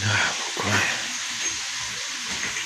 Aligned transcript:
Yeah. 0.00 0.34